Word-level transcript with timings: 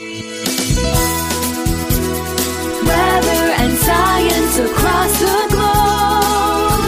Weather 0.00 0.16
and 3.60 3.76
science 3.76 4.58
across 4.60 5.12
the 5.20 5.46
globe. 5.50 6.80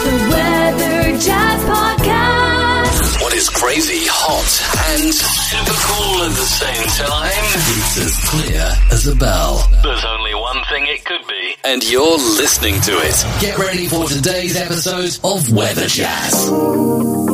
The 0.00 0.16
Weather 0.30 1.18
Jazz 1.18 1.60
Podcast. 1.68 3.20
What 3.20 3.34
is 3.34 3.50
crazy, 3.50 4.06
hot, 4.08 4.48
and 4.96 5.12
super 5.12 5.76
cool 5.84 6.22
at 6.24 6.32
the 6.32 6.48
same 6.56 6.88
time? 7.04 7.44
It's 7.76 7.98
as 7.98 8.16
clear 8.30 8.64
as 8.92 9.06
a 9.08 9.14
bell. 9.14 9.68
There's 9.82 10.06
only 10.06 10.34
one 10.34 10.64
thing 10.70 10.86
it 10.86 11.04
could 11.04 11.26
be. 11.28 11.54
And 11.64 11.84
you're 11.84 12.16
listening 12.16 12.80
to 12.80 12.92
it. 12.92 13.26
Get 13.42 13.58
ready 13.58 13.88
for 13.88 14.08
today's 14.08 14.56
episode 14.56 15.18
of 15.22 15.52
Weather 15.52 15.86
Jazz. 15.86 17.33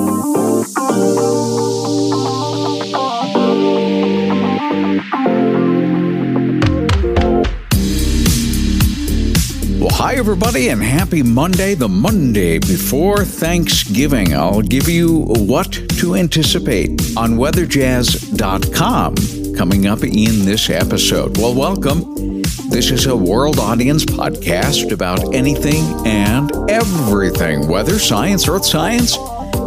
Well, 9.80 9.88
hi, 9.92 10.16
everybody, 10.16 10.68
and 10.68 10.82
happy 10.82 11.22
Monday, 11.22 11.74
the 11.74 11.88
Monday 11.88 12.58
before 12.58 13.24
Thanksgiving. 13.24 14.34
I'll 14.34 14.60
give 14.60 14.90
you 14.90 15.20
what 15.38 15.72
to 15.72 16.16
anticipate 16.16 16.90
on 17.16 17.38
weatherjazz.com 17.38 19.54
coming 19.56 19.86
up 19.86 20.04
in 20.04 20.44
this 20.44 20.68
episode. 20.68 21.38
Well, 21.38 21.54
welcome. 21.54 22.42
This 22.68 22.90
is 22.90 23.06
a 23.06 23.16
world 23.16 23.58
audience 23.58 24.04
podcast 24.04 24.92
about 24.92 25.34
anything 25.34 25.82
and 26.06 26.52
everything 26.70 27.66
weather, 27.68 27.98
science, 27.98 28.46
earth 28.48 28.66
science, 28.66 29.16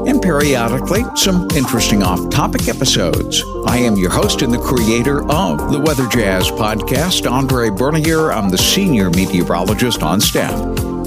and 0.07 0.21
periodically 0.21 1.03
some 1.15 1.47
interesting 1.51 2.03
off 2.03 2.29
topic 2.29 2.67
episodes. 2.67 3.43
I 3.65 3.77
am 3.77 3.95
your 3.95 4.09
host 4.09 4.41
and 4.41 4.53
the 4.53 4.57
creator 4.57 5.23
of 5.31 5.71
the 5.71 5.79
Weather 5.79 6.07
Jazz 6.07 6.49
podcast, 6.49 7.29
Andre 7.29 7.69
Bernier. 7.69 8.31
I'm 8.31 8.49
the 8.49 8.57
senior 8.57 9.09
meteorologist 9.09 10.03
on 10.03 10.19
staff 10.19 10.59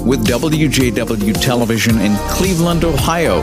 with 0.03 0.25
WJW 0.25 1.39
Television 1.41 1.99
in 1.99 2.15
Cleveland, 2.29 2.83
Ohio. 2.85 3.41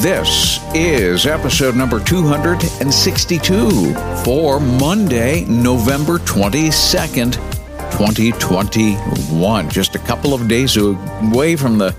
This 0.00 0.60
is 0.74 1.26
episode 1.26 1.74
number 1.74 1.98
262 1.98 3.94
for 4.24 4.60
Monday, 4.60 5.44
November 5.46 6.18
22nd, 6.18 7.34
2021. 7.92 9.70
Just 9.70 9.94
a 9.94 9.98
couple 10.00 10.34
of 10.34 10.46
days 10.46 10.76
away 10.76 11.56
from 11.56 11.78
the 11.78 11.96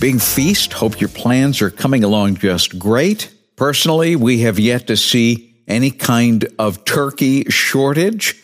big 0.00 0.20
feast. 0.20 0.72
Hope 0.72 0.98
your 0.98 1.10
plans 1.10 1.60
are 1.60 1.70
coming 1.70 2.02
along 2.02 2.36
just 2.36 2.78
great. 2.78 3.32
Personally, 3.56 4.16
we 4.16 4.40
have 4.40 4.58
yet 4.58 4.86
to 4.86 4.96
see 4.96 5.54
any 5.68 5.90
kind 5.90 6.48
of 6.58 6.86
turkey 6.86 7.44
shortage. 7.50 8.42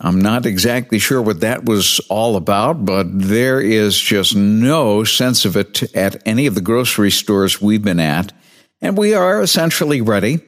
I'm 0.00 0.20
not 0.20 0.46
exactly 0.46 0.98
sure 0.98 1.20
what 1.20 1.40
that 1.40 1.66
was 1.66 2.00
all 2.08 2.36
about, 2.36 2.86
but 2.86 3.06
there 3.10 3.60
is 3.60 3.98
just 3.98 4.34
no 4.34 5.04
sense 5.04 5.44
of 5.44 5.56
it 5.56 5.94
at 5.94 6.22
any 6.26 6.46
of 6.46 6.54
the 6.54 6.62
grocery 6.62 7.10
stores 7.10 7.60
we've 7.60 7.82
been 7.82 8.00
at. 8.00 8.32
And 8.80 8.96
we 8.96 9.12
are 9.12 9.42
essentially 9.42 10.00
ready. 10.00 10.40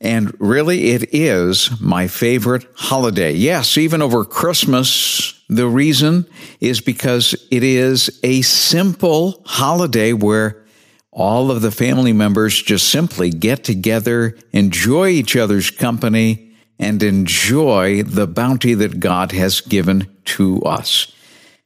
And 0.00 0.34
really, 0.40 0.90
it 0.90 1.14
is 1.14 1.80
my 1.80 2.08
favorite 2.08 2.66
holiday. 2.74 3.32
Yes, 3.32 3.78
even 3.78 4.02
over 4.02 4.24
Christmas, 4.24 5.40
the 5.48 5.68
reason 5.68 6.26
is 6.60 6.80
because 6.80 7.34
it 7.50 7.62
is 7.62 8.18
a 8.22 8.42
simple 8.42 9.42
holiday 9.46 10.12
where 10.12 10.64
all 11.12 11.50
of 11.50 11.62
the 11.62 11.70
family 11.70 12.12
members 12.12 12.60
just 12.60 12.88
simply 12.88 13.30
get 13.30 13.62
together, 13.62 14.36
enjoy 14.52 15.08
each 15.08 15.36
other's 15.36 15.70
company, 15.70 16.52
and 16.78 17.02
enjoy 17.02 18.02
the 18.02 18.26
bounty 18.26 18.74
that 18.74 18.98
God 18.98 19.30
has 19.32 19.60
given 19.60 20.08
to 20.24 20.62
us. 20.62 21.12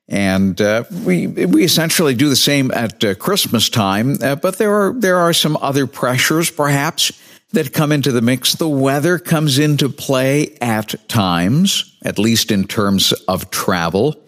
And 0.08 0.60
uh, 0.60 0.84
we 1.04 1.26
we 1.26 1.64
essentially 1.64 2.14
do 2.14 2.28
the 2.28 2.36
same 2.36 2.70
at 2.70 3.02
uh, 3.02 3.14
Christmas 3.14 3.68
time, 3.68 4.18
uh, 4.22 4.36
but 4.36 4.58
there 4.58 4.72
are 4.72 4.92
there 4.92 5.16
are 5.16 5.32
some 5.32 5.56
other 5.60 5.86
pressures, 5.88 6.48
perhaps 6.48 7.12
that 7.52 7.72
come 7.72 7.92
into 7.92 8.12
the 8.12 8.20
mix. 8.20 8.54
The 8.54 8.68
weather 8.68 9.18
comes 9.18 9.58
into 9.58 9.88
play 9.88 10.56
at 10.60 11.08
times, 11.08 11.96
at 12.04 12.18
least 12.18 12.50
in 12.50 12.66
terms 12.66 13.12
of 13.28 13.50
travel. 13.50 14.22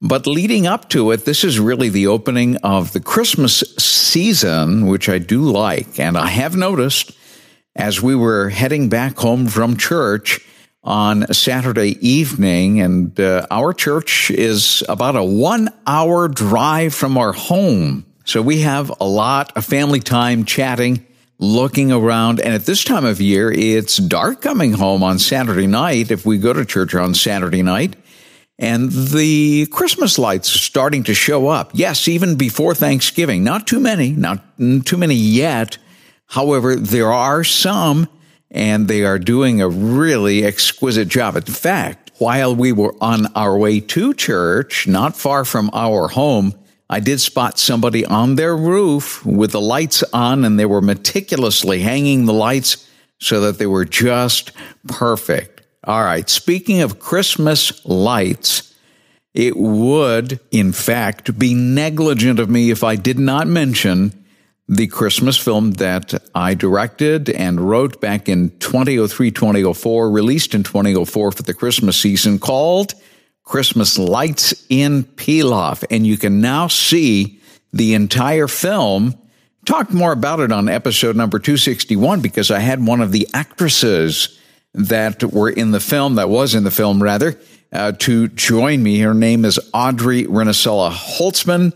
But 0.00 0.26
leading 0.26 0.66
up 0.66 0.88
to 0.90 1.12
it, 1.12 1.24
this 1.24 1.44
is 1.44 1.60
really 1.60 1.88
the 1.88 2.08
opening 2.08 2.56
of 2.56 2.92
the 2.92 3.00
Christmas 3.00 3.60
season, 3.78 4.86
which 4.86 5.08
I 5.08 5.18
do 5.18 5.42
like. 5.42 6.00
And 6.00 6.18
I 6.18 6.26
have 6.26 6.56
noticed 6.56 7.12
as 7.76 8.02
we 8.02 8.16
were 8.16 8.48
heading 8.48 8.88
back 8.88 9.16
home 9.16 9.46
from 9.46 9.76
church 9.76 10.40
on 10.84 11.32
Saturday 11.32 11.96
evening, 12.06 12.80
and 12.80 13.18
uh, 13.20 13.46
our 13.50 13.72
church 13.72 14.30
is 14.32 14.82
about 14.88 15.14
a 15.14 15.22
one 15.22 15.68
hour 15.86 16.26
drive 16.26 16.92
from 16.92 17.16
our 17.16 17.32
home. 17.32 18.04
So 18.24 18.42
we 18.42 18.62
have 18.62 18.92
a 19.00 19.06
lot 19.06 19.56
of 19.56 19.64
family 19.64 20.00
time 20.00 20.44
chatting 20.44 21.06
looking 21.38 21.92
around. 21.92 22.40
And 22.40 22.54
at 22.54 22.66
this 22.66 22.84
time 22.84 23.04
of 23.04 23.20
year, 23.20 23.50
it's 23.50 23.96
dark 23.96 24.40
coming 24.42 24.72
home 24.72 25.02
on 25.02 25.18
Saturday 25.18 25.66
night 25.66 26.10
if 26.10 26.24
we 26.24 26.38
go 26.38 26.52
to 26.52 26.64
church 26.64 26.94
on 26.94 27.14
Saturday 27.14 27.62
night. 27.62 27.96
And 28.58 28.92
the 28.92 29.66
Christmas 29.72 30.18
lights 30.18 30.54
are 30.54 30.58
starting 30.58 31.02
to 31.04 31.14
show 31.14 31.48
up. 31.48 31.72
Yes, 31.74 32.06
even 32.06 32.36
before 32.36 32.74
Thanksgiving. 32.74 33.42
Not 33.42 33.66
too 33.66 33.80
many, 33.80 34.10
not 34.10 34.42
too 34.84 34.96
many 34.96 35.14
yet. 35.14 35.78
However, 36.26 36.76
there 36.76 37.12
are 37.12 37.42
some, 37.44 38.08
and 38.50 38.86
they 38.86 39.04
are 39.04 39.18
doing 39.18 39.60
a 39.60 39.68
really 39.68 40.44
exquisite 40.44 41.08
job. 41.08 41.36
In 41.36 41.42
fact, 41.42 42.12
while 42.18 42.54
we 42.54 42.70
were 42.70 42.94
on 43.00 43.26
our 43.34 43.58
way 43.58 43.80
to 43.80 44.14
church, 44.14 44.86
not 44.86 45.16
far 45.16 45.44
from 45.44 45.70
our 45.72 46.08
home, 46.08 46.54
I 46.90 47.00
did 47.00 47.20
spot 47.20 47.58
somebody 47.58 48.04
on 48.04 48.36
their 48.36 48.56
roof 48.56 49.24
with 49.24 49.52
the 49.52 49.60
lights 49.60 50.02
on, 50.12 50.44
and 50.44 50.58
they 50.58 50.66
were 50.66 50.82
meticulously 50.82 51.80
hanging 51.80 52.26
the 52.26 52.34
lights 52.34 52.88
so 53.18 53.40
that 53.42 53.58
they 53.58 53.66
were 53.66 53.84
just 53.84 54.52
perfect. 54.88 55.62
All 55.84 56.02
right, 56.02 56.28
speaking 56.28 56.80
of 56.80 56.98
Christmas 56.98 57.84
lights, 57.84 58.74
it 59.34 59.56
would, 59.56 60.38
in 60.50 60.72
fact, 60.72 61.38
be 61.38 61.54
negligent 61.54 62.38
of 62.38 62.50
me 62.50 62.70
if 62.70 62.84
I 62.84 62.96
did 62.96 63.18
not 63.18 63.46
mention 63.46 64.12
the 64.68 64.86
Christmas 64.86 65.36
film 65.36 65.72
that 65.72 66.14
I 66.34 66.54
directed 66.54 67.30
and 67.30 67.60
wrote 67.60 68.00
back 68.00 68.28
in 68.28 68.50
2003 68.58 69.30
2004, 69.30 70.10
released 70.10 70.54
in 70.54 70.62
2004 70.62 71.32
for 71.32 71.42
the 71.42 71.54
Christmas 71.54 71.96
season, 71.96 72.38
called 72.38 72.94
Christmas 73.44 73.98
Lights 73.98 74.66
in 74.68 75.04
Pilaf. 75.04 75.84
And 75.90 76.06
you 76.06 76.16
can 76.16 76.40
now 76.40 76.68
see 76.68 77.40
the 77.72 77.94
entire 77.94 78.48
film. 78.48 79.14
Talked 79.64 79.92
more 79.92 80.12
about 80.12 80.40
it 80.40 80.52
on 80.52 80.68
episode 80.68 81.16
number 81.16 81.38
261 81.38 82.20
because 82.20 82.50
I 82.50 82.58
had 82.58 82.84
one 82.84 83.00
of 83.00 83.12
the 83.12 83.28
actresses 83.32 84.38
that 84.74 85.22
were 85.22 85.50
in 85.50 85.70
the 85.70 85.80
film, 85.80 86.16
that 86.16 86.28
was 86.28 86.54
in 86.54 86.64
the 86.64 86.70
film 86.70 87.02
rather, 87.02 87.38
uh, 87.72 87.92
to 87.92 88.28
join 88.28 88.82
me. 88.82 88.98
Her 89.00 89.14
name 89.14 89.44
is 89.44 89.60
Audrey 89.72 90.24
Renisella 90.24 90.90
Holtzman. 90.90 91.72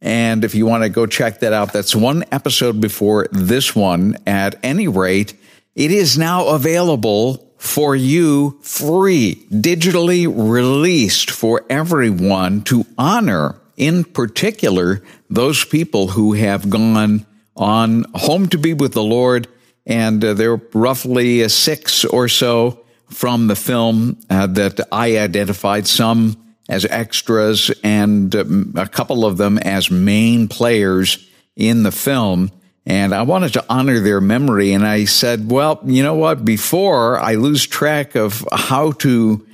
And 0.00 0.44
if 0.44 0.54
you 0.54 0.66
want 0.66 0.82
to 0.82 0.90
go 0.90 1.06
check 1.06 1.40
that 1.40 1.52
out, 1.52 1.72
that's 1.72 1.96
one 1.96 2.24
episode 2.30 2.80
before 2.80 3.26
this 3.32 3.74
one. 3.74 4.18
At 4.26 4.56
any 4.62 4.86
rate, 4.86 5.34
it 5.74 5.90
is 5.90 6.18
now 6.18 6.48
available 6.48 7.43
for 7.64 7.96
you 7.96 8.58
free, 8.62 9.46
digitally 9.50 10.26
released 10.26 11.30
for 11.30 11.64
everyone 11.70 12.62
to 12.62 12.84
honor, 12.98 13.58
in 13.76 14.04
particular, 14.04 15.02
those 15.30 15.64
people 15.64 16.08
who 16.08 16.34
have 16.34 16.68
gone 16.68 17.26
on 17.56 18.04
home 18.14 18.48
to 18.48 18.58
be 18.58 18.74
with 18.74 18.92
the 18.92 19.02
Lord. 19.02 19.48
And 19.86 20.24
uh, 20.24 20.34
there 20.34 20.52
are 20.52 20.60
roughly 20.74 21.48
six 21.48 22.04
or 22.04 22.28
so 22.28 22.84
from 23.08 23.46
the 23.46 23.56
film 23.56 24.18
uh, 24.28 24.46
that 24.48 24.80
I 24.92 25.18
identified, 25.18 25.86
some 25.86 26.36
as 26.68 26.84
extras 26.84 27.70
and 27.82 28.34
um, 28.36 28.74
a 28.76 28.88
couple 28.88 29.24
of 29.24 29.36
them 29.36 29.58
as 29.58 29.90
main 29.90 30.48
players 30.48 31.30
in 31.56 31.82
the 31.82 31.92
film. 31.92 32.50
And 32.86 33.14
I 33.14 33.22
wanted 33.22 33.54
to 33.54 33.64
honor 33.68 34.00
their 34.00 34.20
memory. 34.20 34.72
And 34.72 34.86
I 34.86 35.06
said, 35.06 35.50
well, 35.50 35.80
you 35.84 36.02
know 36.02 36.14
what? 36.14 36.44
Before 36.44 37.18
I 37.18 37.34
lose 37.34 37.66
track 37.66 38.14
of 38.14 38.46
how 38.52 38.92
to 38.92 39.46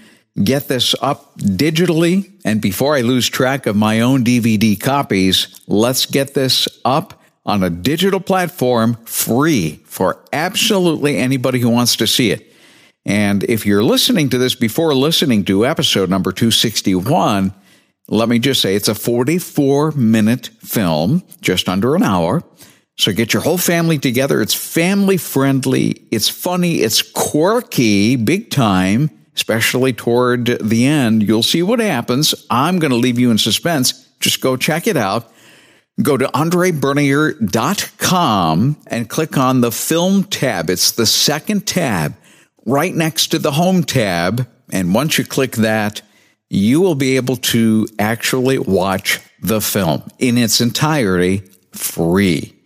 get 0.43 0.69
this 0.69 0.95
up 1.01 1.37
digitally, 1.39 2.33
and 2.45 2.61
before 2.61 2.97
I 2.97 3.03
lose 3.03 3.29
track 3.29 3.67
of 3.67 3.77
my 3.77 4.01
own 4.01 4.25
DVD 4.25 4.79
copies, 4.81 5.61
let's 5.67 6.07
get 6.07 6.35
this 6.35 6.67
up 6.85 7.21
on 7.47 7.63
a 7.63 7.71
digital 7.71 8.21
platform 8.21 8.97
free 9.05 9.81
for 9.85 10.25
absolutely 10.33 11.17
anybody 11.17 11.59
who 11.61 11.71
wants 11.71 11.97
to 11.97 12.07
see 12.07 12.31
it. 12.31 12.53
And 13.05 13.45
if 13.45 13.65
you're 13.65 13.83
listening 13.83 14.29
to 14.31 14.39
this 14.39 14.55
before 14.55 14.95
listening 14.95 15.45
to 15.47 15.67
episode 15.67 16.11
number 16.11 16.33
261, 16.33 17.55
let 18.09 18.29
me 18.29 18.39
just 18.39 18.61
say 18.61 18.75
it's 18.75 18.89
a 18.89 18.95
44 18.95 19.93
minute 19.93 20.51
film, 20.61 21.23
just 21.41 21.69
under 21.69 21.95
an 21.95 22.03
hour. 22.03 22.43
So 23.01 23.13
get 23.15 23.33
your 23.33 23.43
whole 23.43 23.57
family 23.57 23.97
together. 23.99 24.43
It's 24.43 24.53
family 24.53 25.17
friendly. 25.17 26.07
It's 26.11 26.29
funny. 26.29 26.81
It's 26.81 27.01
quirky, 27.01 28.17
big 28.17 28.51
time, 28.51 29.09
especially 29.35 29.95
toward 29.95 30.59
the 30.63 30.85
end. 30.85 31.23
You'll 31.23 31.43
see 31.43 31.63
what 31.63 31.81
happens. 31.81 32.35
I'm 32.51 32.79
going 32.79 32.91
to 32.91 32.99
leave 32.99 33.19
you 33.19 33.31
in 33.31 33.39
suspense. 33.39 34.07
Just 34.21 34.43
go 34.43 34.59
check 34.59 34.87
it 34.87 34.99
out. 34.99 35.33
Go 36.03 36.19
to 36.19 36.27
andrebernier.com 36.27 38.77
and 38.87 39.09
click 39.09 39.39
on 39.39 39.63
the 39.63 39.73
film 39.73 40.25
tab. 40.25 40.69
It's 40.69 40.93
the 40.93 41.07
second 41.07 41.67
tab 41.67 42.15
right 42.67 42.95
next 42.95 43.29
to 43.29 43.39
the 43.39 43.53
home 43.53 43.83
tab. 43.83 44.47
And 44.71 44.95
once 44.95 45.17
you 45.17 45.25
click 45.25 45.53
that, 45.53 46.03
you 46.51 46.83
will 46.83 46.97
be 46.97 47.17
able 47.17 47.37
to 47.37 47.89
actually 47.99 48.59
watch 48.59 49.21
the 49.41 49.63
film 49.63 50.03
in 50.19 50.37
its 50.37 50.61
entirety 50.61 51.45
free. 51.73 52.60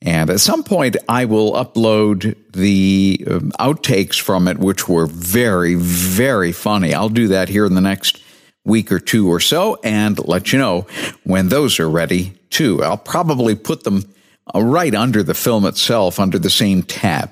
And 0.00 0.30
at 0.30 0.40
some 0.40 0.62
point, 0.62 0.96
I 1.08 1.24
will 1.24 1.52
upload 1.54 2.36
the 2.52 3.24
um, 3.28 3.52
outtakes 3.58 4.20
from 4.20 4.46
it, 4.46 4.58
which 4.58 4.88
were 4.88 5.06
very, 5.06 5.74
very 5.74 6.52
funny. 6.52 6.94
I'll 6.94 7.08
do 7.08 7.28
that 7.28 7.48
here 7.48 7.66
in 7.66 7.74
the 7.74 7.80
next 7.80 8.22
week 8.64 8.92
or 8.92 9.00
two 9.00 9.28
or 9.28 9.40
so 9.40 9.78
and 9.82 10.18
let 10.28 10.52
you 10.52 10.58
know 10.58 10.86
when 11.24 11.48
those 11.48 11.80
are 11.80 11.90
ready 11.90 12.32
too. 12.50 12.82
I'll 12.82 12.96
probably 12.96 13.54
put 13.54 13.84
them 13.84 14.04
uh, 14.54 14.62
right 14.62 14.94
under 14.94 15.22
the 15.22 15.34
film 15.34 15.64
itself, 15.64 16.20
under 16.20 16.38
the 16.38 16.50
same 16.50 16.82
tab. 16.82 17.30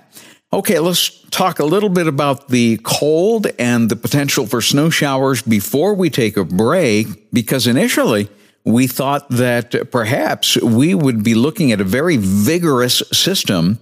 Okay, 0.52 0.78
let's 0.78 1.22
talk 1.30 1.58
a 1.58 1.64
little 1.64 1.88
bit 1.88 2.06
about 2.06 2.48
the 2.48 2.78
cold 2.82 3.46
and 3.58 3.90
the 3.90 3.96
potential 3.96 4.46
for 4.46 4.62
snow 4.62 4.90
showers 4.90 5.42
before 5.42 5.94
we 5.94 6.08
take 6.08 6.36
a 6.36 6.44
break, 6.44 7.30
because 7.32 7.66
initially, 7.66 8.28
we 8.66 8.88
thought 8.88 9.28
that 9.30 9.92
perhaps 9.92 10.60
we 10.60 10.92
would 10.92 11.22
be 11.22 11.36
looking 11.36 11.70
at 11.70 11.80
a 11.80 11.84
very 11.84 12.16
vigorous 12.16 13.00
system 13.12 13.78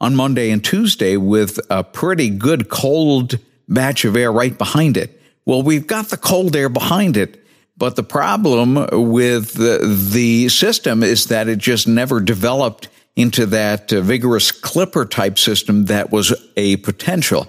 on 0.00 0.14
Monday 0.14 0.50
and 0.50 0.64
Tuesday 0.64 1.16
with 1.16 1.58
a 1.68 1.82
pretty 1.82 2.30
good 2.30 2.68
cold 2.68 3.38
batch 3.68 4.04
of 4.04 4.16
air 4.16 4.30
right 4.30 4.56
behind 4.56 4.96
it. 4.96 5.20
Well, 5.44 5.62
we've 5.62 5.88
got 5.88 6.06
the 6.06 6.16
cold 6.16 6.54
air 6.54 6.68
behind 6.68 7.16
it, 7.16 7.44
but 7.76 7.96
the 7.96 8.04
problem 8.04 8.74
with 9.10 9.54
the, 9.54 10.08
the 10.12 10.48
system 10.50 11.02
is 11.02 11.26
that 11.26 11.48
it 11.48 11.58
just 11.58 11.88
never 11.88 12.20
developed 12.20 12.88
into 13.16 13.44
that 13.46 13.92
uh, 13.92 14.00
vigorous 14.00 14.52
clipper 14.52 15.04
type 15.04 15.36
system 15.36 15.86
that 15.86 16.12
was 16.12 16.32
a 16.56 16.76
potential. 16.76 17.48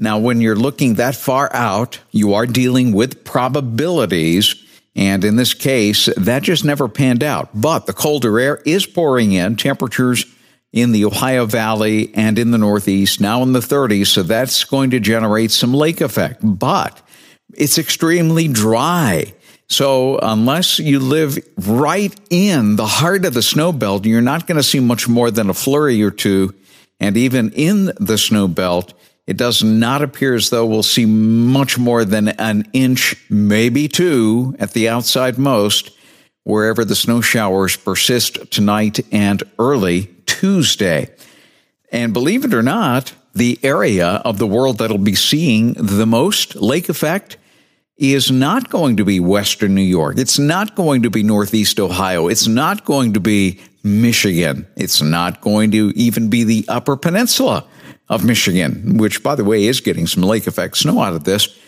Now, 0.00 0.18
when 0.18 0.40
you're 0.40 0.56
looking 0.56 0.94
that 0.94 1.14
far 1.14 1.48
out, 1.54 2.00
you 2.10 2.34
are 2.34 2.46
dealing 2.46 2.92
with 2.92 3.22
probabilities 3.24 4.63
and 4.96 5.24
in 5.24 5.36
this 5.36 5.54
case, 5.54 6.08
that 6.16 6.42
just 6.42 6.64
never 6.64 6.88
panned 6.88 7.24
out. 7.24 7.50
But 7.52 7.86
the 7.86 7.92
colder 7.92 8.38
air 8.38 8.62
is 8.64 8.86
pouring 8.86 9.32
in, 9.32 9.56
temperatures 9.56 10.24
in 10.72 10.92
the 10.92 11.04
Ohio 11.04 11.46
Valley 11.46 12.12
and 12.14 12.38
in 12.38 12.50
the 12.50 12.58
Northeast 12.58 13.20
now 13.20 13.42
in 13.42 13.52
the 13.52 13.60
30s. 13.60 14.08
So 14.08 14.22
that's 14.22 14.64
going 14.64 14.90
to 14.90 15.00
generate 15.00 15.50
some 15.50 15.72
lake 15.72 16.00
effect. 16.00 16.40
But 16.42 17.00
it's 17.54 17.78
extremely 17.78 18.48
dry. 18.48 19.34
So 19.68 20.18
unless 20.18 20.78
you 20.78 21.00
live 21.00 21.38
right 21.56 22.14
in 22.30 22.76
the 22.76 22.86
heart 22.86 23.24
of 23.24 23.34
the 23.34 23.42
snow 23.42 23.72
belt, 23.72 24.04
you're 24.04 24.20
not 24.20 24.46
going 24.46 24.56
to 24.56 24.62
see 24.62 24.80
much 24.80 25.08
more 25.08 25.30
than 25.30 25.50
a 25.50 25.54
flurry 25.54 26.02
or 26.02 26.10
two. 26.10 26.54
And 27.00 27.16
even 27.16 27.50
in 27.52 27.86
the 27.98 28.18
snow 28.18 28.46
belt, 28.46 28.94
it 29.26 29.36
does 29.36 29.64
not 29.64 30.02
appear 30.02 30.34
as 30.34 30.50
though 30.50 30.66
we'll 30.66 30.82
see 30.82 31.06
much 31.06 31.78
more 31.78 32.04
than 32.04 32.28
an 32.28 32.68
inch, 32.72 33.16
maybe 33.30 33.88
two 33.88 34.54
at 34.58 34.72
the 34.72 34.88
outside 34.88 35.38
most, 35.38 35.90
wherever 36.42 36.84
the 36.84 36.94
snow 36.94 37.22
showers 37.22 37.76
persist 37.76 38.50
tonight 38.50 39.00
and 39.10 39.42
early 39.58 40.10
Tuesday. 40.26 41.08
And 41.90 42.12
believe 42.12 42.44
it 42.44 42.52
or 42.52 42.62
not, 42.62 43.14
the 43.34 43.58
area 43.62 44.06
of 44.06 44.38
the 44.38 44.46
world 44.46 44.78
that'll 44.78 44.98
be 44.98 45.14
seeing 45.14 45.72
the 45.72 46.06
most 46.06 46.54
lake 46.56 46.88
effect 46.88 47.38
is 47.96 48.30
not 48.30 48.70
going 48.70 48.96
to 48.96 49.04
be 49.04 49.20
Western 49.20 49.74
New 49.74 49.80
York. 49.80 50.18
It's 50.18 50.38
not 50.38 50.74
going 50.74 51.02
to 51.02 51.10
be 51.10 51.22
Northeast 51.22 51.80
Ohio. 51.80 52.28
It's 52.28 52.46
not 52.46 52.84
going 52.84 53.14
to 53.14 53.20
be 53.20 53.60
Michigan. 53.82 54.66
It's 54.76 55.00
not 55.00 55.40
going 55.40 55.70
to 55.70 55.92
even 55.94 56.28
be 56.28 56.44
the 56.44 56.64
Upper 56.68 56.96
Peninsula 56.96 57.64
of 58.08 58.24
Michigan, 58.24 58.98
which, 58.98 59.22
by 59.22 59.34
the 59.34 59.44
way, 59.44 59.64
is 59.64 59.80
getting 59.80 60.06
some 60.06 60.22
lake 60.22 60.46
effect 60.46 60.76
snow 60.76 61.00
out 61.00 61.14
of 61.14 61.24
this, 61.24 61.58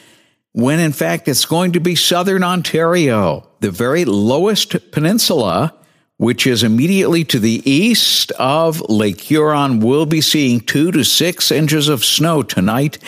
when 0.52 0.80
in 0.80 0.92
fact 0.92 1.28
it's 1.28 1.44
going 1.44 1.72
to 1.72 1.80
be 1.80 1.94
southern 1.94 2.42
Ontario, 2.42 3.46
the 3.60 3.70
very 3.70 4.04
lowest 4.04 4.90
peninsula, 4.90 5.74
which 6.18 6.46
is 6.46 6.62
immediately 6.62 7.24
to 7.24 7.38
the 7.38 7.62
east 7.70 8.32
of 8.32 8.80
Lake 8.88 9.20
Huron, 9.20 9.80
will 9.80 10.06
be 10.06 10.22
seeing 10.22 10.60
two 10.60 10.90
to 10.92 11.04
six 11.04 11.50
inches 11.50 11.88
of 11.88 12.04
snow 12.04 12.42
tonight 12.42 12.98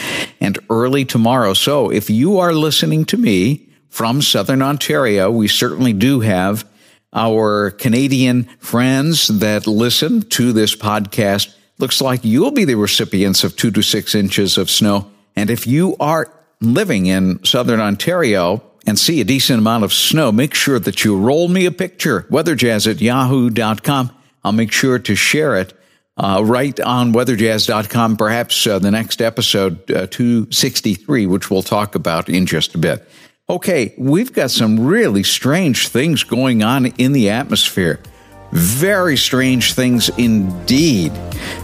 and 0.41 0.59
early 0.69 1.07
tomorrow. 1.07 1.55
So 1.55 1.91
if 1.91 2.11
you 2.11 2.39
are 2.39 2.53
listening 2.53 3.07
to 3.07 3.17
me 3.17 3.71
from 3.89 4.21
southern 4.21 4.61
Ontario, 4.61 5.31
we 5.31 5.49
certainly 5.49 5.95
do 5.95 6.21
have 6.21 6.69
our 7.15 7.71
Canadian 7.71 8.45
friends 8.59 9.29
that 9.29 9.67
listen 9.67 10.21
to 10.21 10.53
this 10.53 10.77
podcast 10.77 11.55
looks 11.79 12.01
like 12.01 12.25
you'll 12.25 12.51
be 12.51 12.65
the 12.65 12.75
recipients 12.75 13.45
of 13.45 13.57
two 13.57 13.71
to 13.71 13.83
six 13.83 14.15
inches 14.15 14.59
of 14.59 14.71
snow. 14.71 15.11
And 15.37 15.51
if 15.51 15.67
you 15.67 15.97
are 16.01 16.33
living 16.61 17.07
in 17.07 17.45
southern 17.45 17.81
Ontario 17.81 18.63
and 18.87 18.99
see 18.99 19.21
a 19.21 19.25
decent 19.25 19.61
amount 19.61 19.85
of 19.85 19.93
snow, 19.93 20.33
make 20.33 20.55
sure 20.55 20.79
that 20.81 21.05
you 21.05 21.17
roll 21.17 21.49
me 21.49 21.67
a 21.67 21.71
picture, 21.71 22.23
weatherjazz 22.31 22.91
at 22.91 23.01
yahoo.com. 23.01 24.11
I'll 24.45 24.53
make 24.53 24.73
sure 24.73 24.99
to 24.99 25.15
share 25.15 25.57
it 25.57 25.73
uh, 26.17 26.43
right 26.45 26.79
on 26.81 27.13
weatherjazz.com, 27.13 28.17
perhaps 28.17 28.67
uh, 28.67 28.79
the 28.79 28.91
next 28.91 29.23
episode, 29.23 29.89
uh, 29.91 30.07
263, 30.09 31.27
which 31.27 31.51
we'll 31.51 31.63
talk 31.63 31.95
about 31.95 32.29
in 32.29 32.47
just 32.47 32.75
a 32.75 32.79
bit. 32.79 33.09
Okay, 33.49 33.95
we've 33.97 34.33
got 34.33 34.51
some 34.51 34.81
really 34.81 35.23
strange 35.23 35.89
things 35.89 36.25
going 36.25 36.63
on 36.63 36.87
in 36.87 37.13
the 37.13 37.31
atmosphere. 37.31 38.01
Very 38.50 39.17
strange 39.17 39.75
things 39.75 40.09
indeed. 40.19 41.12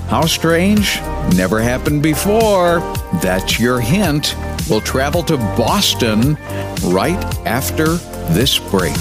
How 0.08 0.26
strange? 0.26 1.00
Never 1.34 1.60
happened 1.60 2.02
before. 2.02 2.80
That's 3.22 3.58
your 3.58 3.80
hint. 3.80 4.36
We'll 4.68 4.82
travel 4.82 5.22
to 5.24 5.36
Boston 5.56 6.34
right 6.84 7.22
after 7.46 7.86
this 8.34 8.58
break. 8.58 8.96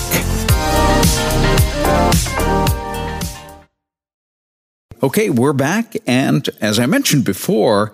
Okay, 5.04 5.30
we're 5.30 5.52
back. 5.52 5.96
And 6.08 6.48
as 6.62 6.80
I 6.80 6.86
mentioned 6.86 7.26
before, 7.26 7.94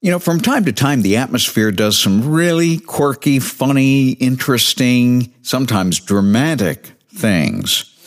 you 0.00 0.10
know, 0.10 0.18
from 0.18 0.40
time 0.40 0.64
to 0.64 0.72
time, 0.72 1.02
the 1.02 1.18
atmosphere 1.18 1.70
does 1.70 1.98
some 1.98 2.30
really 2.30 2.78
quirky, 2.78 3.38
funny, 3.40 4.12
interesting, 4.12 5.34
sometimes 5.42 6.00
dramatic 6.00 6.92
things. 7.12 7.97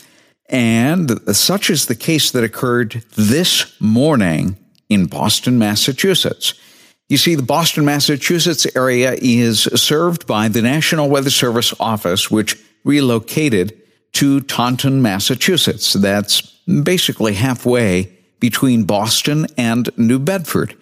And 0.52 1.18
such 1.34 1.70
is 1.70 1.86
the 1.86 1.96
case 1.96 2.30
that 2.30 2.44
occurred 2.44 3.02
this 3.16 3.74
morning 3.80 4.58
in 4.90 5.06
Boston, 5.06 5.58
Massachusetts. 5.58 6.52
You 7.08 7.16
see, 7.16 7.34
the 7.34 7.42
Boston, 7.42 7.86
Massachusetts 7.86 8.66
area 8.76 9.16
is 9.18 9.62
served 9.62 10.26
by 10.26 10.48
the 10.48 10.60
National 10.60 11.08
Weather 11.08 11.30
Service 11.30 11.74
office, 11.80 12.30
which 12.30 12.56
relocated 12.84 13.80
to 14.12 14.42
Taunton, 14.42 15.00
Massachusetts. 15.00 15.94
That's 15.94 16.42
basically 16.66 17.32
halfway 17.32 18.12
between 18.38 18.84
Boston 18.84 19.46
and 19.56 19.88
New 19.96 20.18
Bedford. 20.18 20.76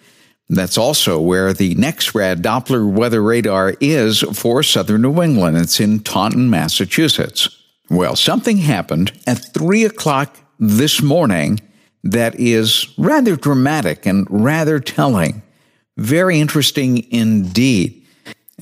That's 0.49 0.77
also 0.77 1.19
where 1.21 1.53
the 1.53 1.75
NEXRAD 1.75 2.41
Doppler 2.41 2.91
weather 2.91 3.23
radar 3.23 3.75
is 3.79 4.19
for 4.33 4.63
southern 4.63 5.03
New 5.03 5.21
England. 5.21 5.55
It's 5.55 5.79
in 5.79 6.01
Taunton, 6.01 6.49
Massachusetts. 6.49 7.60
Well, 7.91 8.15
something 8.15 8.55
happened 8.55 9.11
at 9.27 9.53
three 9.53 9.83
o'clock 9.83 10.37
this 10.57 11.01
morning 11.01 11.59
that 12.05 12.39
is 12.39 12.87
rather 12.97 13.35
dramatic 13.35 14.05
and 14.05 14.25
rather 14.29 14.79
telling. 14.79 15.41
Very 15.97 16.39
interesting 16.39 17.05
indeed. 17.11 18.01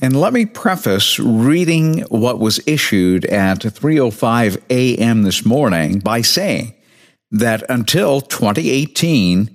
And 0.02 0.20
let 0.20 0.32
me 0.32 0.46
preface 0.46 1.20
reading 1.20 2.00
what 2.08 2.40
was 2.40 2.58
issued 2.66 3.24
at 3.26 3.60
3:05 3.60 4.60
a.m. 4.68 5.22
this 5.22 5.46
morning 5.46 6.00
by 6.00 6.22
saying 6.22 6.74
that 7.30 7.62
until 7.70 8.20
2018, 8.20 9.48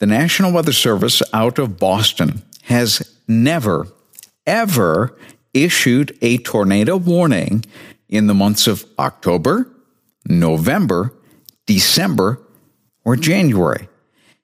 the 0.00 0.06
National 0.06 0.52
Weather 0.52 0.74
Service 0.74 1.22
out 1.32 1.58
of 1.58 1.78
Boston 1.78 2.42
has 2.64 3.18
never 3.26 3.88
ever 4.46 5.16
issued 5.54 6.14
a 6.20 6.36
tornado 6.38 6.98
warning 6.98 7.64
in 8.08 8.26
the 8.26 8.34
months 8.34 8.66
of 8.66 8.84
October, 8.98 9.68
November, 10.26 11.12
December, 11.66 12.40
or 13.04 13.16
January. 13.16 13.88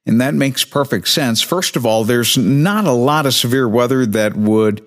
And 0.07 0.21
that 0.21 0.35
makes 0.35 0.65
perfect 0.65 1.09
sense. 1.09 1.43
First 1.43 1.77
of 1.77 1.87
all, 1.87 2.05
there's 2.05 2.37
not 2.37 2.87
a 2.87 2.93
lot 2.93 3.27
of 3.27 3.35
severe 3.35 3.69
weather 3.69 4.07
that 4.07 4.37
would 4.37 4.83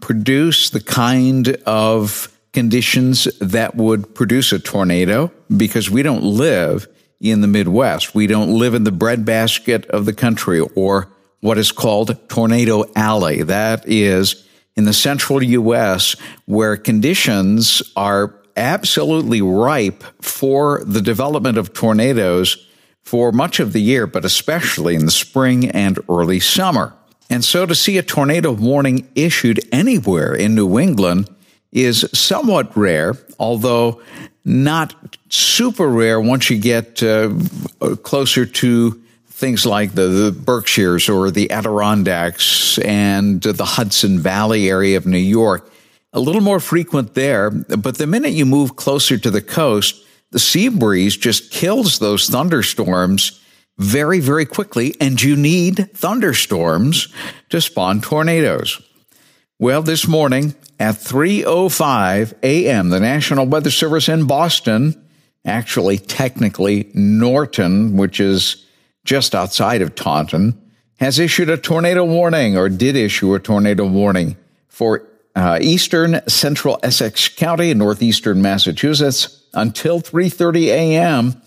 produce 0.00 0.70
the 0.70 0.80
kind 0.80 1.48
of 1.66 2.34
conditions 2.52 3.24
that 3.40 3.74
would 3.76 4.14
produce 4.14 4.52
a 4.52 4.58
tornado 4.58 5.32
because 5.54 5.90
we 5.90 6.02
don't 6.02 6.22
live 6.22 6.86
in 7.20 7.40
the 7.40 7.46
Midwest. 7.46 8.14
We 8.14 8.26
don't 8.26 8.56
live 8.56 8.74
in 8.74 8.84
the 8.84 8.92
breadbasket 8.92 9.86
of 9.86 10.04
the 10.04 10.12
country 10.12 10.60
or 10.60 11.12
what 11.40 11.58
is 11.58 11.72
called 11.72 12.16
Tornado 12.28 12.84
Alley. 12.94 13.42
That 13.42 13.84
is 13.86 14.47
in 14.78 14.84
the 14.84 14.94
central 14.94 15.42
U.S., 15.42 16.14
where 16.46 16.76
conditions 16.76 17.82
are 17.96 18.32
absolutely 18.56 19.42
ripe 19.42 20.04
for 20.22 20.82
the 20.86 21.02
development 21.02 21.58
of 21.58 21.72
tornadoes 21.72 22.64
for 23.02 23.32
much 23.32 23.58
of 23.58 23.72
the 23.72 23.82
year, 23.82 24.06
but 24.06 24.24
especially 24.24 24.94
in 24.94 25.04
the 25.04 25.10
spring 25.10 25.68
and 25.68 25.98
early 26.08 26.38
summer. 26.38 26.94
And 27.28 27.44
so 27.44 27.66
to 27.66 27.74
see 27.74 27.98
a 27.98 28.02
tornado 28.04 28.52
warning 28.52 29.08
issued 29.16 29.60
anywhere 29.72 30.32
in 30.32 30.54
New 30.54 30.78
England 30.78 31.28
is 31.72 32.08
somewhat 32.14 32.76
rare, 32.76 33.16
although 33.38 34.00
not 34.44 35.16
super 35.28 35.88
rare 35.88 36.20
once 36.20 36.50
you 36.50 36.58
get 36.58 37.02
uh, 37.02 37.34
closer 38.04 38.46
to 38.46 39.02
things 39.38 39.64
like 39.64 39.94
the, 39.94 40.08
the, 40.08 40.32
Berkshires 40.32 41.08
or 41.08 41.30
the 41.30 41.52
Adirondacks 41.52 42.76
and 42.78 43.40
the 43.40 43.64
Hudson 43.64 44.18
Valley 44.18 44.68
area 44.68 44.96
of 44.96 45.06
New 45.06 45.16
York. 45.16 45.72
A 46.12 46.18
little 46.18 46.40
more 46.40 46.58
frequent 46.58 47.14
there, 47.14 47.48
but 47.50 47.98
the 47.98 48.06
minute 48.08 48.32
you 48.32 48.44
move 48.44 48.74
closer 48.74 49.16
to 49.16 49.30
the 49.30 49.40
coast, 49.40 50.04
the 50.32 50.40
sea 50.40 50.68
breeze 50.68 51.16
just 51.16 51.52
kills 51.52 52.00
those 52.00 52.28
thunderstorms 52.28 53.40
very, 53.78 54.18
very 54.18 54.44
quickly, 54.44 54.96
and 55.00 55.22
you 55.22 55.36
need 55.36 55.88
thunderstorms 55.94 57.06
to 57.50 57.60
spawn 57.60 58.00
tornadoes. 58.00 58.82
Well, 59.60 59.82
this 59.82 60.08
morning 60.08 60.56
at 60.80 60.96
3:05 60.96 62.34
a.m., 62.42 62.88
the 62.88 62.98
National 62.98 63.46
Weather 63.46 63.70
Service 63.70 64.08
in 64.08 64.26
Boston, 64.26 65.00
actually 65.44 65.98
technically 65.98 66.90
Norton, 66.92 67.96
which 67.96 68.18
is 68.18 68.64
just 69.08 69.34
outside 69.34 69.80
of 69.80 69.94
Taunton, 69.94 70.60
has 71.00 71.18
issued 71.18 71.48
a 71.48 71.56
tornado 71.56 72.04
warning 72.04 72.58
or 72.58 72.68
did 72.68 72.94
issue 72.94 73.34
a 73.34 73.40
tornado 73.40 73.86
warning 73.86 74.36
for 74.68 75.08
uh, 75.34 75.58
eastern 75.62 76.20
central 76.28 76.78
Essex 76.82 77.26
County 77.26 77.72
northeastern 77.72 78.42
Massachusetts 78.42 79.44
until 79.54 80.02
3:30 80.02 80.66
a.m. 80.66 81.40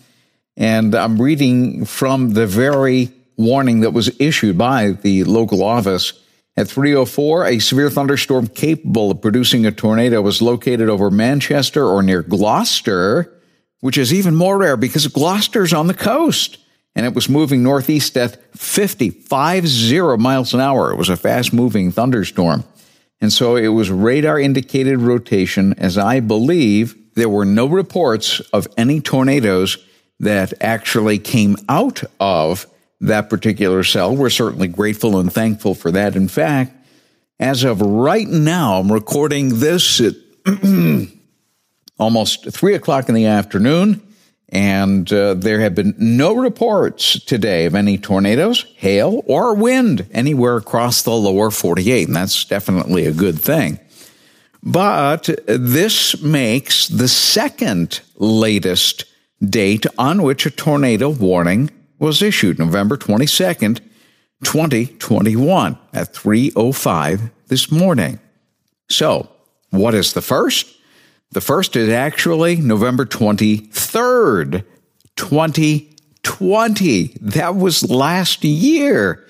And 0.56 0.92
I'm 0.96 1.22
reading 1.22 1.84
from 1.84 2.30
the 2.30 2.48
very 2.48 3.12
warning 3.36 3.80
that 3.80 3.92
was 3.92 4.10
issued 4.18 4.58
by 4.58 4.90
the 4.90 5.22
local 5.22 5.62
office. 5.62 6.14
At 6.56 6.68
304, 6.68 7.46
a 7.46 7.58
severe 7.60 7.90
thunderstorm 7.90 8.48
capable 8.48 9.12
of 9.12 9.22
producing 9.22 9.64
a 9.66 9.70
tornado 9.70 10.20
was 10.20 10.42
located 10.42 10.88
over 10.88 11.10
Manchester 11.12 11.86
or 11.86 12.02
near 12.02 12.22
Gloucester, 12.22 13.32
which 13.80 13.96
is 13.96 14.12
even 14.12 14.34
more 14.34 14.58
rare 14.58 14.76
because 14.76 15.06
Gloucester's 15.06 15.72
on 15.72 15.86
the 15.86 15.94
coast. 15.94 16.58
And 16.94 17.06
it 17.06 17.14
was 17.14 17.28
moving 17.28 17.62
northeast 17.62 18.16
at 18.16 18.36
50, 18.56 19.10
50 19.10 20.16
miles 20.18 20.52
an 20.52 20.60
hour. 20.60 20.92
It 20.92 20.96
was 20.96 21.08
a 21.08 21.16
fast 21.16 21.52
moving 21.52 21.90
thunderstorm. 21.90 22.64
And 23.20 23.32
so 23.32 23.56
it 23.56 23.68
was 23.68 23.90
radar 23.90 24.38
indicated 24.38 24.98
rotation, 24.98 25.74
as 25.78 25.96
I 25.96 26.20
believe 26.20 26.96
there 27.14 27.28
were 27.28 27.44
no 27.44 27.66
reports 27.66 28.40
of 28.52 28.66
any 28.76 29.00
tornadoes 29.00 29.78
that 30.20 30.54
actually 30.60 31.18
came 31.18 31.56
out 31.68 32.02
of 32.20 32.66
that 33.00 33.28
particular 33.28 33.84
cell. 33.84 34.14
We're 34.14 34.30
certainly 34.30 34.68
grateful 34.68 35.18
and 35.18 35.32
thankful 35.32 35.74
for 35.74 35.90
that. 35.92 36.16
In 36.16 36.28
fact, 36.28 36.74
as 37.38 37.64
of 37.64 37.80
right 37.80 38.28
now, 38.28 38.80
I'm 38.80 38.90
recording 38.90 39.58
this 39.58 40.00
at 40.00 40.14
almost 41.98 42.52
three 42.52 42.74
o'clock 42.74 43.08
in 43.08 43.14
the 43.14 43.26
afternoon, 43.26 44.00
and 44.52 45.10
uh, 45.10 45.32
there 45.32 45.60
have 45.60 45.74
been 45.74 45.94
no 45.98 46.34
reports 46.34 47.18
today 47.24 47.64
of 47.64 47.74
any 47.74 47.96
tornadoes, 47.96 48.66
hail, 48.76 49.24
or 49.26 49.54
wind 49.54 50.06
anywhere 50.12 50.58
across 50.58 51.02
the 51.02 51.10
lower 51.10 51.50
48, 51.50 52.06
and 52.06 52.14
that's 52.14 52.44
definitely 52.44 53.06
a 53.06 53.12
good 53.12 53.40
thing. 53.40 53.80
But 54.62 55.30
this 55.46 56.20
makes 56.20 56.86
the 56.86 57.08
second 57.08 58.00
latest 58.16 59.06
date 59.42 59.86
on 59.96 60.22
which 60.22 60.44
a 60.44 60.50
tornado 60.50 61.08
warning 61.08 61.70
was 61.98 62.20
issued, 62.20 62.58
November 62.58 62.98
22nd, 62.98 63.80
2021 64.44 65.78
at 65.94 66.12
3:05 66.12 67.30
this 67.48 67.72
morning. 67.72 68.20
So, 68.90 69.30
what 69.70 69.94
is 69.94 70.12
the 70.12 70.20
first? 70.20 70.66
The 71.32 71.40
first 71.40 71.76
is 71.76 71.88
actually 71.88 72.56
November 72.56 73.04
23rd, 73.04 74.64
2020. 75.16 77.16
That 77.20 77.56
was 77.56 77.90
last 77.90 78.44
year. 78.44 79.26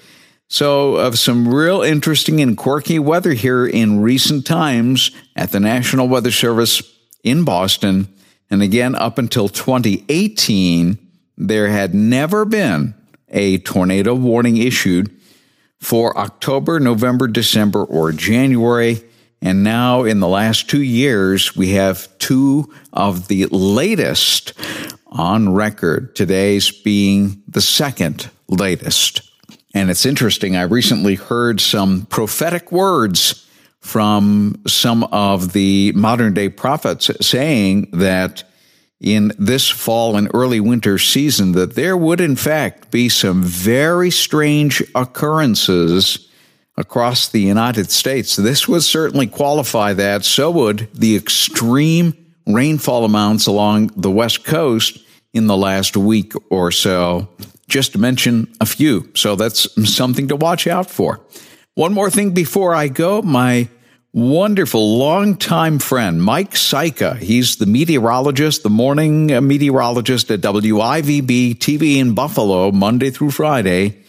So, 0.48 0.96
of 0.96 1.18
some 1.18 1.48
real 1.48 1.80
interesting 1.80 2.40
and 2.40 2.56
quirky 2.56 2.98
weather 2.98 3.32
here 3.32 3.66
in 3.66 4.02
recent 4.02 4.46
times 4.46 5.10
at 5.34 5.50
the 5.50 5.60
National 5.60 6.08
Weather 6.08 6.30
Service 6.30 6.82
in 7.24 7.44
Boston 7.44 8.12
and 8.52 8.60
again, 8.60 8.94
up 8.94 9.16
until 9.16 9.48
2018, 9.48 10.98
there 11.38 11.68
had 11.68 11.94
never 11.94 12.44
been 12.44 12.92
a 13.30 13.56
tornado 13.56 14.14
warning 14.14 14.58
issued 14.58 15.10
for 15.80 16.14
October, 16.18 16.78
November, 16.78 17.28
December, 17.28 17.82
or 17.82 18.12
January. 18.12 19.02
And 19.42 19.64
now, 19.64 20.04
in 20.04 20.20
the 20.20 20.28
last 20.28 20.70
two 20.70 20.82
years, 20.82 21.56
we 21.56 21.70
have 21.70 22.16
two 22.18 22.72
of 22.92 23.26
the 23.26 23.46
latest 23.46 24.52
on 25.08 25.52
record, 25.52 26.14
today's 26.14 26.70
being 26.70 27.42
the 27.48 27.60
second 27.60 28.30
latest. 28.48 29.28
And 29.74 29.90
it's 29.90 30.06
interesting, 30.06 30.54
I 30.54 30.62
recently 30.62 31.16
heard 31.16 31.60
some 31.60 32.06
prophetic 32.06 32.70
words 32.70 33.44
from 33.80 34.62
some 34.68 35.02
of 35.04 35.52
the 35.54 35.90
modern 35.96 36.34
day 36.34 36.48
prophets 36.48 37.10
saying 37.20 37.90
that 37.92 38.44
in 39.00 39.32
this 39.38 39.68
fall 39.68 40.16
and 40.16 40.30
early 40.32 40.60
winter 40.60 40.98
season 40.98 41.50
that 41.52 41.74
there 41.74 41.96
would 41.96 42.20
in 42.20 42.36
fact 42.36 42.92
be 42.92 43.08
some 43.08 43.42
very 43.42 44.10
strange 44.10 44.80
occurrences 44.94 46.28
across 46.76 47.28
the 47.28 47.40
United 47.40 47.90
States. 47.90 48.36
This 48.36 48.66
would 48.66 48.82
certainly 48.82 49.26
qualify 49.26 49.92
that. 49.92 50.24
So 50.24 50.50
would 50.50 50.88
the 50.94 51.16
extreme 51.16 52.14
rainfall 52.46 53.04
amounts 53.04 53.46
along 53.46 53.90
the 53.96 54.10
West 54.10 54.44
Coast 54.44 54.98
in 55.32 55.46
the 55.46 55.56
last 55.56 55.96
week 55.96 56.32
or 56.50 56.70
so, 56.70 57.28
just 57.68 57.92
to 57.92 57.98
mention 57.98 58.52
a 58.60 58.66
few. 58.66 59.10
So 59.14 59.36
that's 59.36 59.68
something 59.90 60.28
to 60.28 60.36
watch 60.36 60.66
out 60.66 60.90
for. 60.90 61.20
One 61.74 61.94
more 61.94 62.10
thing 62.10 62.32
before 62.32 62.74
I 62.74 62.88
go. 62.88 63.22
My 63.22 63.68
wonderful 64.12 64.98
longtime 64.98 65.78
friend, 65.78 66.22
Mike 66.22 66.50
Cejka. 66.50 67.16
He's 67.16 67.56
the 67.56 67.64
meteorologist, 67.64 68.62
the 68.62 68.68
morning 68.68 69.28
meteorologist 69.46 70.30
at 70.30 70.40
WIVB 70.40 71.56
TV 71.56 71.96
in 71.96 72.14
Buffalo, 72.14 72.70
Monday 72.72 73.10
through 73.10 73.30
Friday. 73.30 74.01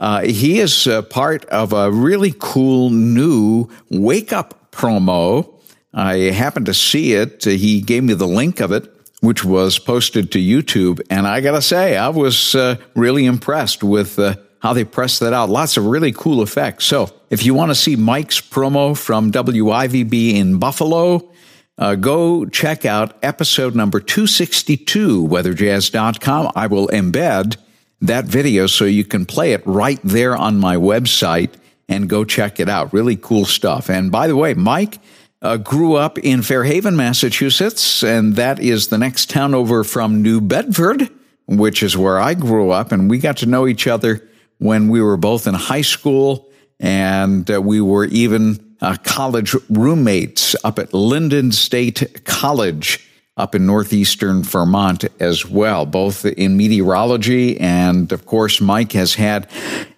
Uh, 0.00 0.22
he 0.22 0.58
is 0.58 0.88
part 1.10 1.44
of 1.46 1.72
a 1.72 1.92
really 1.92 2.34
cool 2.38 2.90
new 2.90 3.68
wake 3.90 4.32
up 4.32 4.72
promo. 4.72 5.54
I 5.92 6.16
happened 6.30 6.66
to 6.66 6.74
see 6.74 7.12
it. 7.12 7.44
He 7.44 7.80
gave 7.80 8.04
me 8.04 8.14
the 8.14 8.26
link 8.26 8.60
of 8.60 8.72
it, 8.72 8.90
which 9.20 9.44
was 9.44 9.78
posted 9.78 10.32
to 10.32 10.38
YouTube. 10.38 11.00
And 11.10 11.26
I 11.26 11.40
got 11.40 11.52
to 11.52 11.62
say, 11.62 11.96
I 11.96 12.08
was 12.08 12.54
uh, 12.54 12.76
really 12.94 13.26
impressed 13.26 13.82
with 13.82 14.18
uh, 14.18 14.36
how 14.60 14.72
they 14.72 14.84
pressed 14.84 15.20
that 15.20 15.32
out. 15.32 15.50
Lots 15.50 15.76
of 15.76 15.86
really 15.86 16.12
cool 16.12 16.42
effects. 16.42 16.84
So 16.84 17.10
if 17.28 17.44
you 17.44 17.54
want 17.54 17.70
to 17.70 17.74
see 17.74 17.96
Mike's 17.96 18.40
promo 18.40 18.96
from 18.96 19.32
WIVB 19.32 20.34
in 20.34 20.58
Buffalo, 20.58 21.30
uh, 21.76 21.94
go 21.94 22.44
check 22.46 22.84
out 22.84 23.16
episode 23.22 23.74
number 23.74 24.00
262, 24.00 25.26
weatherjazz.com. 25.26 26.52
I 26.54 26.66
will 26.66 26.88
embed 26.88 27.56
that 28.00 28.24
video 28.24 28.66
so 28.66 28.84
you 28.84 29.04
can 29.04 29.26
play 29.26 29.52
it 29.52 29.62
right 29.66 30.00
there 30.02 30.36
on 30.36 30.58
my 30.58 30.76
website 30.76 31.50
and 31.88 32.08
go 32.08 32.24
check 32.24 32.60
it 32.60 32.68
out. 32.68 32.92
Really 32.92 33.16
cool 33.16 33.44
stuff. 33.44 33.90
And 33.90 34.10
by 34.10 34.26
the 34.26 34.36
way, 34.36 34.54
Mike 34.54 34.98
uh, 35.42 35.56
grew 35.56 35.94
up 35.94 36.18
in 36.18 36.42
Fairhaven, 36.42 36.96
Massachusetts, 36.96 38.02
and 38.02 38.36
that 38.36 38.60
is 38.60 38.88
the 38.88 38.98
next 38.98 39.30
town 39.30 39.54
over 39.54 39.84
from 39.84 40.22
New 40.22 40.40
Bedford, 40.40 41.10
which 41.46 41.82
is 41.82 41.96
where 41.96 42.18
I 42.18 42.34
grew 42.34 42.70
up. 42.70 42.92
And 42.92 43.10
we 43.10 43.18
got 43.18 43.38
to 43.38 43.46
know 43.46 43.66
each 43.66 43.86
other 43.86 44.26
when 44.58 44.88
we 44.88 45.02
were 45.02 45.16
both 45.16 45.46
in 45.46 45.54
high 45.54 45.80
school 45.82 46.50
and 46.78 47.50
uh, 47.50 47.60
we 47.60 47.80
were 47.80 48.06
even 48.06 48.76
uh, 48.80 48.96
college 49.02 49.54
roommates 49.68 50.56
up 50.64 50.78
at 50.78 50.94
Lyndon 50.94 51.52
State 51.52 52.24
College 52.24 53.06
up 53.40 53.54
in 53.54 53.66
northeastern 53.66 54.42
Vermont 54.42 55.04
as 55.18 55.46
well, 55.46 55.86
both 55.86 56.24
in 56.24 56.56
meteorology. 56.56 57.58
And 57.58 58.12
of 58.12 58.26
course, 58.26 58.60
Mike 58.60 58.92
has 58.92 59.14
had 59.14 59.48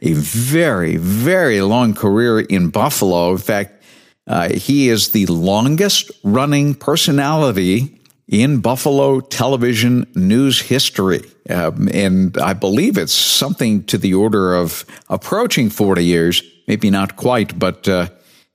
a 0.00 0.12
very, 0.12 0.96
very 0.96 1.60
long 1.60 1.94
career 1.94 2.40
in 2.40 2.70
Buffalo. 2.70 3.32
In 3.32 3.38
fact, 3.38 3.82
uh, 4.26 4.50
he 4.50 4.88
is 4.88 5.08
the 5.08 5.26
longest 5.26 6.10
running 6.22 6.74
personality 6.74 7.98
in 8.28 8.60
Buffalo 8.60 9.20
television 9.20 10.06
news 10.14 10.60
history. 10.60 11.22
Um, 11.50 11.88
and 11.92 12.38
I 12.38 12.54
believe 12.54 12.96
it's 12.96 13.12
something 13.12 13.84
to 13.84 13.98
the 13.98 14.14
order 14.14 14.54
of 14.54 14.84
approaching 15.08 15.68
40 15.68 16.04
years, 16.04 16.42
maybe 16.68 16.88
not 16.88 17.16
quite, 17.16 17.58
but 17.58 17.88
uh, 17.88 18.08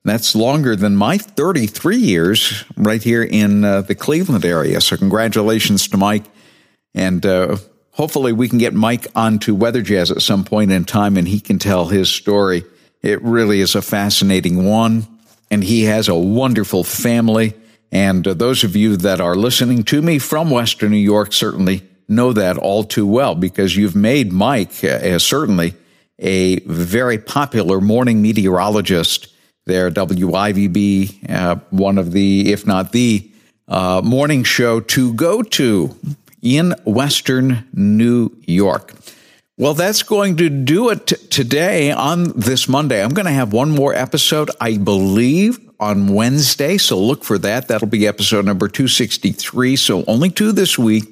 that's 0.07 0.35
longer 0.35 0.75
than 0.75 0.95
my 0.95 1.17
33 1.17 1.97
years 1.97 2.63
right 2.75 3.01
here 3.01 3.23
in 3.23 3.63
uh, 3.63 3.81
the 3.81 3.95
Cleveland 3.95 4.45
area. 4.45 4.79
So, 4.81 4.97
congratulations 4.97 5.87
to 5.89 5.97
Mike. 5.97 6.25
And 6.93 7.25
uh, 7.25 7.57
hopefully, 7.91 8.31
we 8.31 8.49
can 8.49 8.57
get 8.57 8.73
Mike 8.73 9.07
onto 9.15 9.53
Weather 9.55 9.81
Jazz 9.81 10.11
at 10.11 10.21
some 10.21 10.43
point 10.43 10.71
in 10.71 10.85
time 10.85 11.17
and 11.17 11.27
he 11.27 11.39
can 11.39 11.59
tell 11.59 11.87
his 11.87 12.09
story. 12.09 12.63
It 13.01 13.21
really 13.21 13.59
is 13.59 13.75
a 13.75 13.81
fascinating 13.81 14.65
one. 14.65 15.07
And 15.49 15.63
he 15.63 15.83
has 15.83 16.07
a 16.07 16.15
wonderful 16.15 16.83
family. 16.83 17.53
And 17.91 18.27
uh, 18.27 18.33
those 18.33 18.63
of 18.63 18.75
you 18.75 18.97
that 18.97 19.21
are 19.21 19.35
listening 19.35 19.83
to 19.85 20.01
me 20.01 20.19
from 20.19 20.49
Western 20.49 20.91
New 20.91 20.97
York 20.97 21.33
certainly 21.33 21.83
know 22.09 22.33
that 22.33 22.57
all 22.57 22.83
too 22.83 23.07
well 23.07 23.35
because 23.35 23.75
you've 23.75 23.95
made 23.95 24.31
Mike 24.31 24.83
uh, 24.83 25.19
certainly 25.19 25.73
a 26.19 26.59
very 26.61 27.17
popular 27.17 27.79
morning 27.79 28.21
meteorologist 28.21 29.33
there, 29.67 29.91
WIVB, 29.91 31.29
uh, 31.29 31.55
one 31.69 31.97
of 31.97 32.12
the, 32.12 32.51
if 32.51 32.65
not 32.65 32.91
the, 32.91 33.29
uh, 33.67 34.01
morning 34.03 34.43
show 34.43 34.79
to 34.79 35.13
go 35.13 35.43
to 35.43 35.95
in 36.41 36.74
Western 36.86 37.67
New 37.74 38.31
York. 38.45 38.93
Well, 39.57 39.74
that's 39.74 40.03
going 40.03 40.38
to 40.38 40.50
do 40.50 40.89
it 40.89 41.07
today 41.07 41.91
on 41.91 42.31
this 42.39 42.69
Monday. 42.69 43.03
I'm 43.03 43.13
going 43.13 43.25
to 43.25 43.31
have 43.31 43.53
one 43.53 43.71
more 43.71 43.93
episode, 43.93 44.51
I 44.62 44.77
believe, 44.77 45.59
on 45.79 46.13
Wednesday. 46.13 46.77
So 46.77 47.00
look 47.00 47.24
for 47.24 47.38
that. 47.39 47.67
That'll 47.67 47.88
be 47.88 48.05
episode 48.05 48.45
number 48.45 48.67
263. 48.67 49.75
So 49.75 50.03
only 50.05 50.29
two 50.29 50.51
this 50.51 50.77
week. 50.77 51.05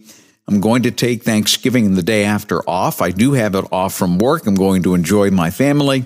I'm 0.48 0.62
going 0.62 0.84
to 0.84 0.92
take 0.92 1.24
Thanksgiving 1.24 1.88
and 1.88 1.98
the 1.98 2.04
day 2.04 2.24
after 2.24 2.62
off. 2.70 3.02
I 3.02 3.10
do 3.10 3.34
have 3.34 3.56
it 3.56 3.66
off 3.72 3.96
from 3.96 4.20
work. 4.20 4.46
I'm 4.46 4.54
going 4.54 4.84
to 4.84 4.94
enjoy 4.94 5.32
my 5.32 5.50
family. 5.50 6.06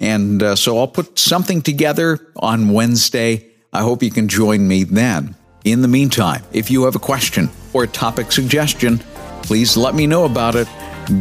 And 0.00 0.42
uh, 0.42 0.56
so 0.56 0.78
I'll 0.78 0.88
put 0.88 1.18
something 1.18 1.62
together 1.62 2.18
on 2.36 2.72
Wednesday. 2.72 3.46
I 3.72 3.82
hope 3.82 4.02
you 4.02 4.10
can 4.10 4.28
join 4.28 4.66
me 4.66 4.84
then. 4.84 5.36
In 5.64 5.82
the 5.82 5.88
meantime, 5.88 6.42
if 6.52 6.70
you 6.70 6.84
have 6.84 6.96
a 6.96 7.00
question 7.00 7.50
or 7.72 7.84
a 7.84 7.86
topic 7.86 8.32
suggestion, 8.32 8.98
please 9.42 9.76
let 9.76 9.94
me 9.94 10.06
know 10.06 10.24
about 10.24 10.56
it 10.56 10.66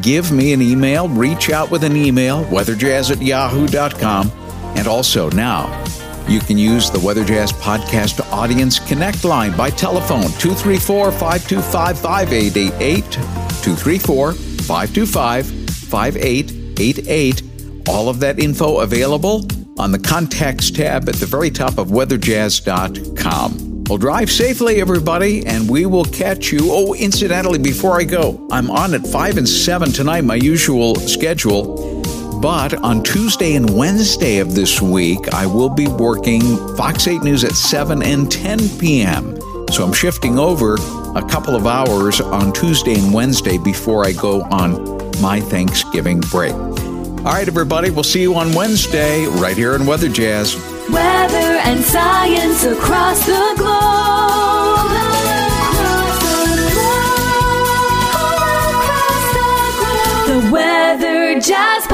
give 0.02 0.32
me 0.32 0.54
an 0.54 0.62
email, 0.62 1.10
reach 1.10 1.50
out 1.50 1.72
with 1.72 1.84
an 1.84 1.96
email, 1.96 2.46
weatherjazz 2.46 3.12
at 3.12 3.22
yahoo.com. 3.22 4.32
And 4.78 4.88
also 4.88 5.30
now, 5.32 5.84
you 6.28 6.40
can 6.40 6.58
use 6.58 6.92
the 6.92 7.00
Weather 7.00 7.26
Jazz 7.26 7.52
Podcast 7.52 8.22
Audience 8.32 8.80
Connect 8.80 9.24
line 9.24 9.56
by 9.58 9.72
telephone 9.72 10.30
234 10.40 11.12
525 11.12 12.00
5888. 12.00 13.12
234 13.12 14.34
525 14.34 15.48
5888. 15.48 17.49
All 17.90 18.08
of 18.08 18.20
that 18.20 18.40
info 18.40 18.80
available 18.82 19.46
on 19.80 19.92
the 19.92 19.98
Contacts 19.98 20.70
tab 20.70 21.10
at 21.10 21.16
the 21.16 21.26
very 21.26 21.50
top 21.50 21.80
of 21.80 21.88
weatherjazz.com. 21.88 23.86
Well, 23.86 23.98
drive 23.98 24.30
safely, 24.30 24.80
everybody, 24.80 25.44
and 25.48 25.68
we 25.68 25.88
will 25.88 26.06
catch 26.06 26.52
you. 26.52 26.60
Oh, 26.66 26.94
incidentally, 26.94 27.58
before 27.58 28.00
I 28.00 28.04
go, 28.04 28.48
I'm 28.52 28.70
on 28.70 28.94
at 28.94 29.08
5 29.08 29.38
and 29.38 29.50
7 29.50 29.92
tonight, 29.92 30.22
my 30.22 30.36
usual 30.36 30.94
schedule. 30.96 32.00
But 32.40 32.76
on 32.76 33.02
Tuesday 33.02 33.56
and 33.56 33.68
Wednesday 33.76 34.38
of 34.38 34.54
this 34.54 34.80
week, 34.80 35.34
I 35.34 35.48
will 35.48 35.70
be 35.70 35.88
working 35.88 36.42
Fox 36.78 37.08
8 37.08 37.24
News 37.24 37.44
at 37.44 37.54
7 37.54 38.04
and 38.04 38.32
10 38.32 38.60
p.m. 38.78 39.36
So 39.72 39.84
I'm 39.84 39.94
shifting 39.94 40.38
over 40.38 40.76
a 41.16 41.28
couple 41.28 41.56
of 41.56 41.66
hours 41.66 42.22
on 42.22 42.54
Tuesday 42.54 42.94
and 42.94 43.12
Wednesday 43.12 43.58
before 43.58 44.06
I 44.06 44.12
go 44.12 44.44
on 44.44 45.00
my 45.22 45.42
Thanksgiving 45.42 46.20
break. 46.20 46.54
All 47.20 47.34
right, 47.36 47.46
everybody, 47.46 47.90
we'll 47.90 48.06
see 48.06 48.22
you 48.22 48.34
on 48.36 48.54
Wednesday 48.54 49.26
right 49.26 49.56
here 49.56 49.76
in 49.76 49.86
Weather 49.86 50.08
Jazz. 50.08 50.56
Weather 50.90 51.60
and 51.68 51.84
science 51.84 52.64
across 52.64 53.26
the 53.26 53.54
globe. 53.58 54.90
The 60.28 60.50
Weather 60.50 61.42
Jazz 61.42 61.86